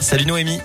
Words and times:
Salut 0.00 0.26
Noémie. 0.26 0.60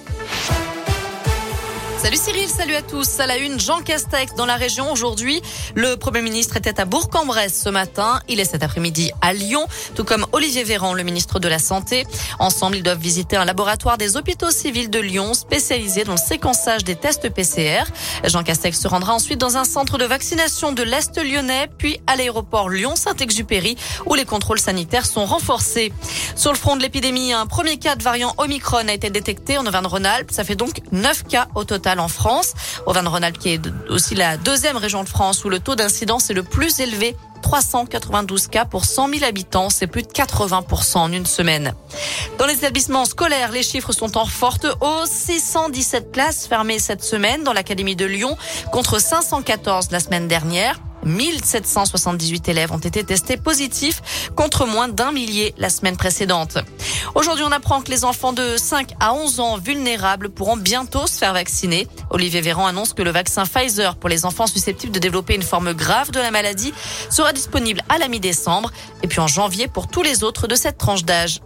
Salut 1.97 2.17
Cyril, 2.17 2.49
salut 2.49 2.75
à 2.75 2.81
tous. 2.81 3.19
À 3.19 3.25
la 3.25 3.37
une, 3.37 3.59
Jean 3.59 3.79
Castex 3.79 4.35
dans 4.35 4.45
la 4.45 4.55
région 4.55 4.91
aujourd'hui. 4.91 5.41
Le 5.75 5.95
Premier 5.95 6.21
ministre 6.21 6.57
était 6.57 6.79
à 6.79 6.85
Bourg-en-Bresse 6.85 7.61
ce 7.63 7.69
matin. 7.69 8.19
Il 8.27 8.39
est 8.39 8.45
cet 8.45 8.63
après-midi 8.63 9.11
à 9.21 9.33
Lyon, 9.33 9.65
tout 9.95 10.03
comme 10.03 10.27
Olivier 10.33 10.63
Véran, 10.63 10.93
le 10.93 11.03
ministre 11.03 11.39
de 11.39 11.47
la 11.47 11.57
Santé. 11.57 12.05
Ensemble, 12.37 12.75
ils 12.75 12.83
doivent 12.83 12.99
visiter 12.99 13.37
un 13.37 13.45
laboratoire 13.45 13.97
des 13.97 14.17
hôpitaux 14.17 14.51
civils 14.51 14.89
de 14.89 14.99
Lyon 14.99 15.33
spécialisé 15.33 16.03
dans 16.03 16.11
le 16.11 16.17
séquençage 16.17 16.83
des 16.83 16.95
tests 16.95 17.29
PCR. 17.29 17.85
Jean 18.25 18.43
Castex 18.43 18.79
se 18.79 18.87
rendra 18.87 19.13
ensuite 19.13 19.39
dans 19.39 19.57
un 19.57 19.63
centre 19.63 19.97
de 19.97 20.05
vaccination 20.05 20.73
de 20.73 20.83
l'Est 20.83 21.17
lyonnais, 21.17 21.69
puis 21.77 22.01
à 22.07 22.17
l'aéroport 22.17 22.69
Lyon-Saint-Exupéry 22.69 23.77
où 24.05 24.15
les 24.15 24.25
contrôles 24.25 24.59
sanitaires 24.59 25.05
sont 25.05 25.25
renforcés. 25.25 25.93
Sur 26.35 26.51
le 26.51 26.57
front 26.57 26.75
de 26.75 26.81
l'épidémie, 26.81 27.31
un 27.33 27.47
premier 27.47 27.77
cas 27.77 27.95
de 27.95 28.03
variant 28.03 28.33
Omicron 28.37 28.87
a 28.89 28.93
été 28.93 29.09
détecté 29.09 29.57
en 29.57 29.65
Auvergne-Rhône-Alpes. 29.65 30.31
Ça 30.31 30.43
fait 30.43 30.55
donc 30.55 30.81
9 30.91 31.23
cas 31.23 31.47
au 31.55 31.63
total 31.63 31.84
en 31.93 32.07
France. 32.07 32.53
Auvergne-Rhône-Alpes 32.85 33.37
qui 33.37 33.49
est 33.49 33.61
aussi 33.89 34.15
la 34.15 34.37
deuxième 34.37 34.77
région 34.77 35.03
de 35.03 35.09
France 35.09 35.43
où 35.45 35.49
le 35.49 35.59
taux 35.59 35.75
d'incidence 35.75 36.29
est 36.29 36.33
le 36.33 36.43
plus 36.43 36.79
élevé 36.79 37.15
392 37.41 38.47
cas 38.47 38.65
pour 38.65 38.85
100 38.85 39.09
000 39.09 39.23
habitants, 39.23 39.69
c'est 39.69 39.85
plus 39.85 40.01
de 40.01 40.07
80% 40.07 40.97
en 40.97 41.11
une 41.11 41.27
semaine. 41.27 41.75
Dans 42.39 42.47
les 42.47 42.55
établissements 42.55 43.05
scolaires, 43.05 43.51
les 43.51 43.61
chiffres 43.61 43.91
sont 43.91 44.17
en 44.17 44.25
forte 44.25 44.65
hausse. 44.81 45.11
617 45.11 46.11
classes 46.11 46.47
fermées 46.47 46.79
cette 46.79 47.03
semaine 47.03 47.43
dans 47.43 47.53
l'Académie 47.53 47.95
de 47.95 48.05
Lyon 48.05 48.35
contre 48.71 48.99
514 48.99 49.91
la 49.91 49.99
semaine 49.99 50.27
dernière. 50.27 50.79
1778 51.05 52.49
élèves 52.49 52.71
ont 52.71 52.77
été 52.77 53.03
testés 53.03 53.37
positifs 53.37 54.01
contre 54.35 54.65
moins 54.65 54.87
d'un 54.87 55.11
millier 55.11 55.53
la 55.57 55.69
semaine 55.69 55.97
précédente. 55.97 56.57
Aujourd'hui, 57.13 57.45
on 57.47 57.51
apprend 57.51 57.81
que 57.81 57.91
les 57.91 58.03
enfants 58.03 58.33
de 58.33 58.57
5 58.57 58.93
à 58.99 59.13
11 59.13 59.39
ans 59.39 59.57
vulnérables 59.57 60.29
pourront 60.29 60.57
bientôt 60.57 61.07
se 61.07 61.17
faire 61.17 61.33
vacciner. 61.33 61.87
Olivier 62.09 62.41
Véran 62.41 62.65
annonce 62.65 62.93
que 62.93 63.03
le 63.03 63.11
vaccin 63.11 63.45
Pfizer 63.45 63.95
pour 63.95 64.09
les 64.09 64.25
enfants 64.25 64.47
susceptibles 64.47 64.91
de 64.91 64.99
développer 64.99 65.35
une 65.35 65.43
forme 65.43 65.73
grave 65.73 66.11
de 66.11 66.19
la 66.19 66.31
maladie 66.31 66.73
sera 67.09 67.33
disponible 67.33 67.81
à 67.89 67.97
la 67.97 68.07
mi-décembre 68.07 68.71
et 69.03 69.07
puis 69.07 69.19
en 69.19 69.27
janvier 69.27 69.67
pour 69.67 69.87
tous 69.87 70.01
les 70.01 70.23
autres 70.23 70.47
de 70.47 70.55
cette 70.55 70.77
tranche 70.77 71.05
d'âge. 71.05 71.41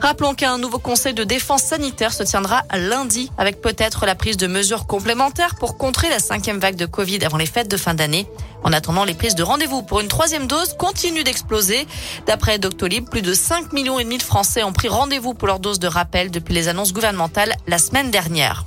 Rappelons 0.00 0.34
qu'un 0.34 0.56
nouveau 0.56 0.78
conseil 0.78 1.12
de 1.12 1.24
défense 1.24 1.62
sanitaire 1.62 2.14
se 2.14 2.22
tiendra 2.22 2.62
lundi 2.74 3.30
avec 3.36 3.60
peut-être 3.60 4.06
la 4.06 4.14
prise 4.14 4.38
de 4.38 4.46
mesures 4.46 4.86
complémentaires 4.86 5.56
pour 5.56 5.76
contrer 5.76 6.08
la 6.08 6.18
cinquième 6.18 6.58
vague 6.58 6.76
de 6.76 6.86
Covid 6.86 7.22
avant 7.24 7.36
les 7.36 7.44
fêtes 7.44 7.70
de 7.70 7.76
fin 7.76 7.92
d'année. 7.92 8.26
En 8.62 8.72
attendant, 8.72 9.04
les 9.04 9.14
prises 9.14 9.34
de 9.34 9.42
rendez-vous 9.42 9.82
pour 9.82 10.00
une 10.00 10.08
troisième 10.08 10.46
dose 10.46 10.74
continuent 10.78 11.22
d'exploser. 11.22 11.86
D'après 12.26 12.58
Doctolib, 12.58 13.10
plus 13.10 13.22
de 13.22 13.34
5 13.34 13.74
millions 13.74 13.98
et 13.98 14.04
demi 14.04 14.16
de 14.16 14.22
Français 14.22 14.62
ont 14.62 14.72
pris 14.72 14.88
rendez-vous 14.88 15.34
pour 15.34 15.48
leur 15.48 15.60
dose 15.60 15.78
de 15.78 15.86
rappel 15.86 16.30
depuis 16.30 16.54
les 16.54 16.68
annonces 16.68 16.94
gouvernementales 16.94 17.54
la 17.66 17.78
semaine 17.78 18.10
dernière. 18.10 18.64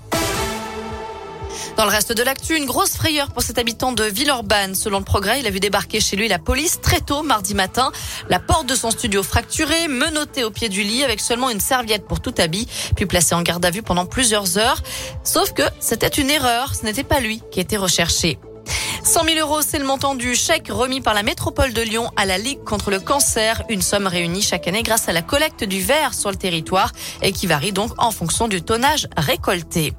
Dans 1.77 1.85
le 1.85 1.91
reste 1.91 2.13
de 2.13 2.23
l'actu, 2.23 2.55
une 2.55 2.65
grosse 2.65 2.95
frayeur 2.95 3.31
pour 3.31 3.41
cet 3.41 3.57
habitant 3.57 3.91
de 3.91 4.03
Villeurbanne. 4.03 4.75
Selon 4.75 4.99
le 4.99 5.05
progrès, 5.05 5.39
il 5.39 5.47
a 5.47 5.49
vu 5.49 5.59
débarquer 5.59 5.99
chez 5.99 6.15
lui 6.15 6.27
la 6.27 6.39
police 6.39 6.79
très 6.81 7.01
tôt 7.01 7.23
mardi 7.23 7.55
matin. 7.55 7.91
La 8.29 8.39
porte 8.39 8.67
de 8.67 8.75
son 8.75 8.91
studio 8.91 9.23
fracturée, 9.23 9.87
menottée 9.87 10.43
au 10.43 10.51
pied 10.51 10.69
du 10.69 10.83
lit 10.83 11.03
avec 11.03 11.19
seulement 11.19 11.49
une 11.49 11.59
serviette 11.59 12.07
pour 12.07 12.19
tout 12.19 12.33
habit, 12.37 12.67
puis 12.95 13.05
placé 13.05 13.35
en 13.35 13.41
garde 13.41 13.65
à 13.65 13.71
vue 13.71 13.81
pendant 13.81 14.05
plusieurs 14.05 14.57
heures. 14.57 14.81
Sauf 15.23 15.53
que 15.53 15.63
c'était 15.79 16.07
une 16.07 16.29
erreur. 16.29 16.75
Ce 16.75 16.85
n'était 16.85 17.03
pas 17.03 17.19
lui 17.19 17.41
qui 17.51 17.59
était 17.59 17.77
recherché. 17.77 18.39
100 19.03 19.25
000 19.25 19.39
euros, 19.39 19.61
c'est 19.61 19.79
le 19.79 19.85
montant 19.85 20.15
du 20.15 20.33
chèque 20.33 20.69
remis 20.69 21.01
par 21.01 21.13
la 21.13 21.23
métropole 21.23 21.73
de 21.73 21.81
Lyon 21.81 22.09
à 22.15 22.25
la 22.25 22.37
Ligue 22.37 22.63
contre 22.63 22.89
le 22.89 22.99
cancer. 22.99 23.63
Une 23.69 23.81
somme 23.81 24.07
réunie 24.07 24.41
chaque 24.41 24.67
année 24.67 24.83
grâce 24.83 25.09
à 25.09 25.13
la 25.13 25.21
collecte 25.21 25.63
du 25.63 25.81
verre 25.81 26.13
sur 26.13 26.29
le 26.29 26.37
territoire 26.37 26.91
et 27.21 27.33
qui 27.33 27.45
varie 27.45 27.73
donc 27.73 27.91
en 27.97 28.11
fonction 28.11 28.47
du 28.47 28.61
tonnage 28.61 29.07
récolté. 29.17 29.93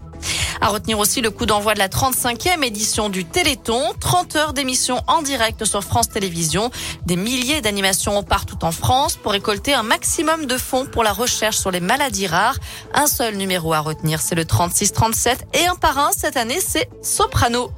À 0.61 0.69
retenir 0.69 0.99
aussi 0.99 1.21
le 1.21 1.31
coup 1.31 1.47
d'envoi 1.47 1.75
de 1.75 1.79
la 1.79 1.89
35e 1.89 2.63
édition 2.65 3.09
du 3.09 3.25
Téléthon. 3.25 3.81
30 4.01 4.37
heures 4.37 4.53
d'émissions 4.53 5.03
en 5.07 5.23
direct 5.23 5.65
sur 5.65 5.83
France 5.83 6.09
Télévisions. 6.09 6.71
Des 7.07 7.17
milliers 7.17 7.61
d'animations 7.61 8.23
partout 8.23 8.65
en 8.65 8.73
France 8.73 9.17
pour 9.17 9.33
récolter 9.33 9.75
un 9.75 9.83
maximum 9.83 10.47
de 10.47 10.57
fonds 10.57 10.87
pour 10.87 11.03
la 11.03 11.13
recherche 11.13 11.57
sur 11.57 11.71
les 11.71 11.81
maladies 11.81 12.27
rares. 12.27 12.59
Un 12.95 13.07
seul 13.07 13.37
numéro 13.37 13.73
à 13.73 13.81
retenir, 13.81 14.21
c'est 14.21 14.35
le 14.35 14.45
3637 14.45 15.47
et 15.55 15.67
un 15.67 15.75
par 15.75 15.99
un 15.99 16.11
cette 16.13 16.37
année, 16.37 16.61
c'est 16.61 16.89
Soprano. 17.03 17.71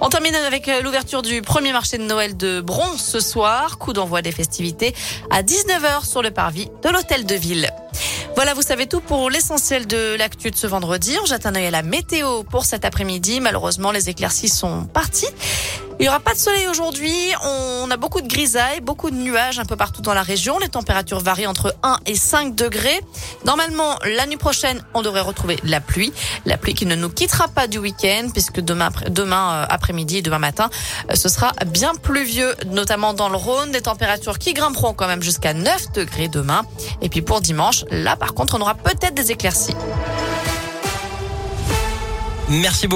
On 0.00 0.08
termine 0.08 0.34
avec 0.34 0.68
euh, 0.68 0.80
l'ouverture 0.82 1.22
du 1.22 1.42
premier 1.42 1.72
marché 1.72 1.98
de 1.98 2.02
Noël 2.02 2.36
de 2.36 2.60
Bronze 2.60 3.00
ce 3.00 3.20
soir. 3.20 3.78
Coup 3.78 3.92
d'envoi 3.92 4.22
des 4.22 4.32
festivités 4.32 4.94
à 5.30 5.42
19h 5.42 6.06
sur 6.06 6.22
le 6.22 6.30
parvis 6.30 6.68
de 6.82 6.88
l'hôtel 6.88 7.26
de 7.26 7.34
ville. 7.34 7.70
Voilà, 8.34 8.54
vous 8.54 8.62
savez 8.62 8.86
tout 8.86 9.00
pour 9.00 9.28
l'essentiel 9.28 9.86
de 9.86 10.16
l'actu 10.16 10.50
de 10.50 10.56
ce 10.56 10.66
vendredi. 10.66 11.16
On 11.22 11.26
jette 11.26 11.44
un 11.46 11.54
œil 11.54 11.66
à 11.66 11.70
la 11.70 11.82
météo 11.82 12.42
pour 12.44 12.64
cet 12.64 12.84
après-midi. 12.84 13.40
Malheureusement, 13.40 13.92
les 13.92 14.08
éclaircies 14.08 14.48
sont 14.48 14.84
parties. 14.84 15.28
Il 15.98 16.02
n'y 16.02 16.08
aura 16.08 16.20
pas 16.20 16.34
de 16.34 16.38
soleil 16.38 16.66
aujourd'hui. 16.68 17.14
On 17.44 17.90
a 17.90 17.96
beaucoup 17.96 18.20
de 18.20 18.28
grisailles, 18.28 18.80
beaucoup 18.80 19.10
de 19.10 19.16
nuages 19.16 19.58
un 19.58 19.64
peu 19.64 19.76
partout 19.76 20.02
dans 20.02 20.14
la 20.14 20.22
région. 20.22 20.58
Les 20.58 20.68
températures 20.68 21.20
varient 21.20 21.46
entre 21.46 21.74
1 21.82 21.98
et 22.06 22.16
5 22.16 22.54
degrés. 22.54 23.00
Normalement, 23.44 23.98
la 24.04 24.26
nuit 24.26 24.36
prochaine, 24.36 24.82
on 24.94 25.02
devrait 25.02 25.20
retrouver 25.20 25.58
la 25.64 25.80
pluie. 25.80 26.12
La 26.46 26.56
pluie 26.56 26.74
qui 26.74 26.86
ne 26.86 26.96
nous 26.96 27.08
quittera 27.08 27.48
pas 27.48 27.66
du 27.66 27.78
week-end 27.78 28.28
puisque 28.32 28.60
demain, 28.60 28.88
demain 29.08 29.52
euh, 29.52 29.66
après-midi 29.68 30.22
demain 30.22 30.38
matin, 30.38 30.70
euh, 31.10 31.14
ce 31.14 31.28
sera 31.28 31.52
bien 31.66 31.94
pluvieux, 31.94 32.54
notamment 32.66 33.14
dans 33.14 33.28
le 33.28 33.36
Rhône. 33.36 33.70
Des 33.70 33.82
températures 33.82 34.38
qui 34.38 34.54
grimperont 34.54 34.94
quand 34.94 35.06
même 35.06 35.22
jusqu'à 35.22 35.54
9 35.54 35.92
degrés 35.92 36.28
demain. 36.28 36.62
Et 37.00 37.08
puis 37.08 37.22
pour 37.22 37.40
dimanche, 37.40 37.84
là 37.90 38.16
par 38.16 38.34
contre, 38.34 38.56
on 38.56 38.60
aura 38.60 38.74
peut-être 38.74 39.14
des 39.14 39.30
éclaircies. 39.30 39.76
Merci 42.48 42.86
beaucoup. 42.86 42.90